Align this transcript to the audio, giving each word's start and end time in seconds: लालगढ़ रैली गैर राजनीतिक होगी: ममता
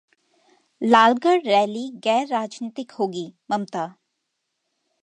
लालगढ़ 0.81 1.41
रैली 1.45 1.87
गैर 2.03 2.27
राजनीतिक 2.27 2.91
होगी: 2.91 3.25
ममता 3.51 3.85